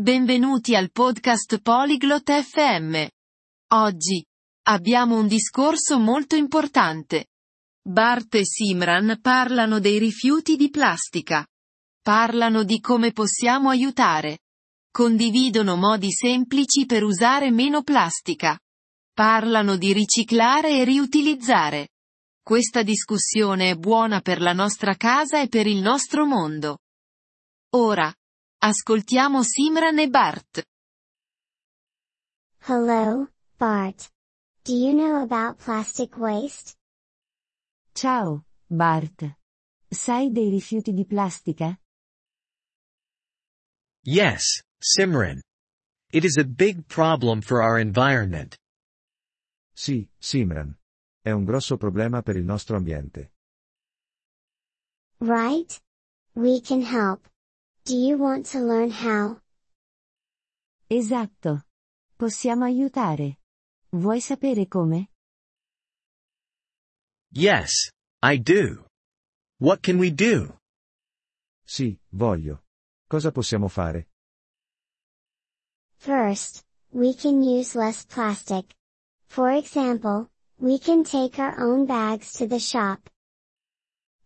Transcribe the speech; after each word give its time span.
Benvenuti 0.00 0.74
al 0.74 0.90
podcast 0.90 1.60
Polyglot 1.60 2.32
FM. 2.32 3.06
Oggi 3.74 4.24
abbiamo 4.68 5.18
un 5.18 5.26
discorso 5.26 5.98
molto 5.98 6.36
importante. 6.36 7.26
Bart 7.86 8.34
e 8.36 8.46
Simran 8.46 9.18
parlano 9.20 9.78
dei 9.78 9.98
rifiuti 9.98 10.56
di 10.56 10.70
plastica. 10.70 11.46
Parlano 12.00 12.62
di 12.62 12.80
come 12.80 13.12
possiamo 13.12 13.68
aiutare. 13.68 14.38
Condividono 14.90 15.76
modi 15.76 16.10
semplici 16.12 16.86
per 16.86 17.02
usare 17.02 17.50
meno 17.50 17.82
plastica. 17.82 18.58
Parlano 19.12 19.76
di 19.76 19.92
riciclare 19.92 20.78
e 20.78 20.84
riutilizzare. 20.84 21.88
Questa 22.42 22.82
discussione 22.82 23.72
è 23.72 23.74
buona 23.74 24.22
per 24.22 24.40
la 24.40 24.54
nostra 24.54 24.94
casa 24.94 25.42
e 25.42 25.48
per 25.48 25.66
il 25.66 25.82
nostro 25.82 26.24
mondo. 26.24 26.78
Ora, 27.74 28.10
ascoltiamo 28.62 29.42
Simran 29.42 29.98
e 29.98 30.08
Bart. 30.08 30.62
Hello, 32.68 33.28
Bart. 33.56 34.10
Do 34.64 34.74
you 34.74 34.92
know 34.92 35.22
about 35.22 35.58
plastic 35.58 36.18
waste? 36.18 36.76
Ciao, 37.94 38.44
Bart. 38.66 39.38
Sai 39.88 40.30
dei 40.30 40.50
rifiuti 40.50 40.92
di 40.92 41.06
plastica? 41.06 41.74
Yes, 44.04 44.62
Simran. 44.78 45.40
It 46.12 46.24
is 46.24 46.36
a 46.36 46.44
big 46.44 46.86
problem 46.86 47.40
for 47.40 47.62
our 47.62 47.78
environment. 47.78 48.56
Sì, 49.72 50.06
Simran. 50.18 50.76
È 51.22 51.30
un 51.30 51.44
grosso 51.44 51.76
problema 51.78 52.20
per 52.22 52.36
il 52.36 52.44
nostro 52.44 52.76
ambiente. 52.76 53.32
Right? 55.18 55.80
We 56.34 56.60
can 56.60 56.82
help. 56.82 57.29
Do 57.84 57.96
you 57.96 58.16
want 58.18 58.46
to 58.52 58.60
learn 58.60 58.90
how? 58.90 59.40
Esatto. 60.86 61.64
Possiamo 62.16 62.64
aiutare. 62.64 63.38
Vuoi 63.92 64.20
sapere 64.20 64.66
come? 64.68 65.10
Yes, 67.32 67.90
I 68.22 68.38
do. 68.38 68.84
What 69.58 69.80
can 69.80 69.98
we 69.98 70.12
do? 70.12 70.58
Sì, 71.64 71.98
voglio. 72.10 72.64
Cosa 73.06 73.30
possiamo 73.30 73.68
fare? 73.68 74.08
First, 75.96 76.64
we 76.90 77.14
can 77.14 77.42
use 77.42 77.76
less 77.76 78.04
plastic. 78.04 78.74
For 79.26 79.50
example, 79.50 80.30
we 80.58 80.78
can 80.78 81.02
take 81.02 81.38
our 81.38 81.58
own 81.60 81.86
bags 81.86 82.32
to 82.32 82.46
the 82.46 82.58
shop. 82.58 83.08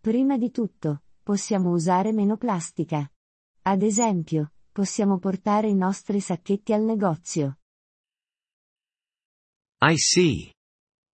Prima 0.00 0.36
di 0.38 0.50
tutto, 0.50 1.02
possiamo 1.22 1.70
usare 1.70 2.12
meno 2.12 2.36
plastica. 2.36 3.08
Ad 3.66 3.80
esempio, 3.80 4.52
possiamo 4.72 5.18
portare 5.18 5.68
i 5.68 5.74
nostri 5.74 6.20
sacchetti 6.20 6.74
al 6.74 6.82
negozio. 6.82 7.60
I 9.80 9.96
see. 9.96 10.52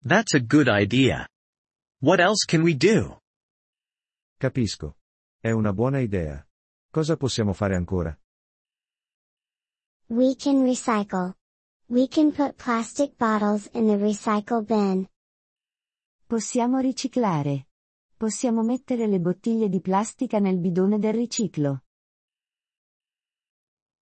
That's 0.04 0.34
a 0.34 0.40
good 0.40 0.68
idea. 0.68 1.28
What 2.02 2.20
else 2.20 2.46
can 2.48 2.62
we 2.62 2.76
do? 2.76 3.20
Capisco. 4.38 4.98
È 5.40 5.52
una 5.52 5.74
buona 5.74 6.00
idea. 6.00 6.44
Cosa 6.90 7.18
possiamo 7.18 7.54
fare 7.54 7.76
ancora? 7.76 8.18
We 10.08 10.36
can 10.36 10.64
recycle. 10.64 11.38
We 11.86 12.08
can 12.08 12.32
put 12.32 12.56
plastic 12.56 13.16
bottles 13.16 13.70
in 13.74 13.86
the 13.86 13.98
recycle 13.98 14.64
bin. 14.64 15.08
Possiamo 16.26 16.80
riciclare. 16.80 17.68
Possiamo 18.18 18.64
mettere 18.64 19.06
le 19.06 19.20
bottiglie 19.20 19.70
di 19.70 19.82
plastica 19.82 20.40
nel 20.40 20.58
bidone 20.58 20.98
del 20.98 21.14
riciclo. 21.14 21.84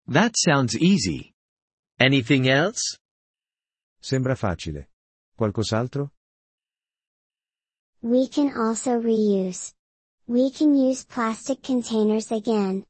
That 0.09 0.37
sounds 0.37 0.77
easy. 0.77 1.35
Anything 1.99 2.49
else? 2.49 2.97
Sembra 3.99 4.37
facile. 4.37 4.91
Qualcos'altro? 5.37 6.13
We 8.03 8.29
can 8.29 8.53
also 8.57 9.01
reuse. 9.01 9.73
We 10.27 10.53
can 10.53 10.75
use 10.75 11.05
plastic 11.05 11.61
containers 11.61 12.31
again. 12.31 12.85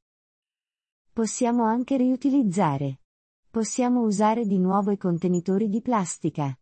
Possiamo 1.15 1.65
anche 1.65 1.97
riutilizzare. 1.97 3.01
Possiamo 3.49 4.03
usare 4.03 4.45
di 4.45 4.59
nuovo 4.59 4.91
i 4.91 4.99
contenitori 4.99 5.71
di 5.71 5.81
plastica. 5.81 6.55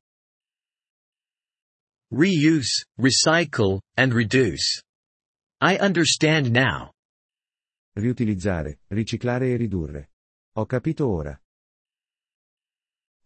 Reuse, 2.12 2.84
recycle, 2.96 3.80
and 3.96 4.12
reduce. 4.12 4.84
I 5.60 5.76
understand 5.80 6.52
now. 6.52 6.92
Riutilizzare, 7.96 8.78
riciclare 8.86 9.50
e 9.50 9.56
ridurre. 9.56 10.13
Ho 10.56 10.66
capito 10.66 11.08
ora. 11.08 11.36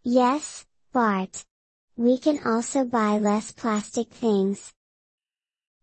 Yes, 0.01 0.65
Bart. 0.91 1.45
We 1.95 2.17
can 2.17 2.39
also 2.43 2.85
buy 2.85 3.19
less 3.19 3.51
plastic 3.51 4.09
things. 4.09 4.73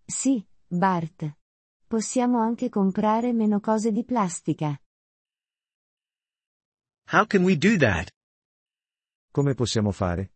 Sì, 0.08 0.44
Bart. 0.66 1.36
Possiamo 1.86 2.40
anche 2.40 2.68
comprare 2.68 3.32
meno 3.32 3.60
cose 3.60 3.92
di 3.92 4.02
plastica. 4.02 4.76
How 7.10 7.26
can 7.26 7.44
we 7.44 7.56
do 7.56 7.76
that? 7.76 8.10
Come 9.30 9.54
possiamo 9.54 9.92
fare? 9.92 10.32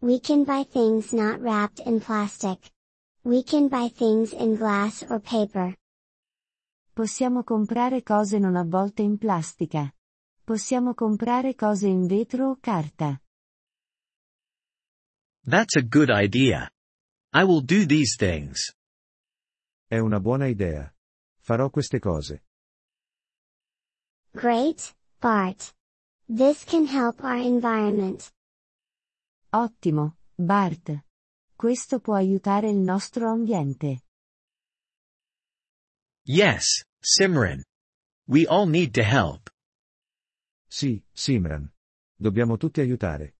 We 0.00 0.20
can 0.20 0.44
buy 0.44 0.62
things 0.62 1.12
not 1.12 1.40
wrapped 1.40 1.80
in 1.80 1.98
plastic. 1.98 2.70
We 3.24 3.42
can 3.42 3.66
buy 3.66 3.88
things 3.88 4.32
in 4.32 4.54
glass 4.54 5.02
or 5.08 5.18
paper. 5.18 5.74
Possiamo 6.96 7.44
comprare 7.44 8.02
cose 8.02 8.38
non 8.38 8.56
avvolte 8.56 9.02
in 9.02 9.18
plastica. 9.18 9.94
Possiamo 10.42 10.94
comprare 10.94 11.54
cose 11.54 11.86
in 11.86 12.06
vetro 12.06 12.48
o 12.48 12.56
carta. 12.58 13.20
That's 15.46 15.76
a 15.76 15.82
good 15.82 16.08
idea. 16.08 16.70
I 17.34 17.42
will 17.42 17.62
do 17.62 17.84
these 17.84 18.16
things. 18.16 18.74
È 19.86 19.98
una 19.98 20.20
buona 20.20 20.46
idea. 20.46 20.90
Farò 21.42 21.68
queste 21.68 21.98
cose. 21.98 22.44
Great, 24.30 24.96
Bart. 25.20 25.76
This 26.24 26.64
can 26.64 26.86
help 26.86 27.22
our 27.22 27.36
environment. 27.36 28.32
Ottimo, 29.50 30.16
Bart. 30.34 31.04
Questo 31.54 32.00
può 32.00 32.14
aiutare 32.14 32.70
il 32.70 32.78
nostro 32.78 33.28
ambiente. 33.28 34.05
Yes, 36.28 36.82
Simran. 37.04 37.62
We 38.26 38.48
all 38.48 38.66
need 38.66 38.94
to 38.94 39.02
help. 39.04 39.48
Sì, 40.68 41.00
Simran. 41.14 41.70
Dobbiamo 42.18 42.56
tutti 42.56 42.80
aiutare. 42.80 43.36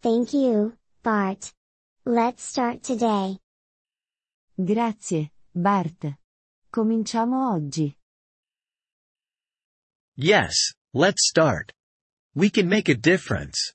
Thank 0.00 0.32
you, 0.32 0.78
Bart. 1.02 1.52
Let's 2.06 2.42
start 2.42 2.80
today. 2.80 3.38
Grazie, 4.54 5.32
Bart. 5.50 6.18
Cominciamo 6.70 7.52
oggi. 7.52 7.94
Yes, 10.16 10.74
let's 10.94 11.28
start. 11.28 11.74
We 12.34 12.48
can 12.48 12.66
make 12.66 12.90
a 12.90 12.96
difference. 12.96 13.74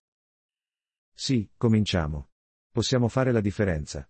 Sì, 1.13 1.47
cominciamo. 1.57 2.29
Possiamo 2.71 3.07
fare 3.07 3.31
la 3.31 3.41
differenza. 3.41 4.09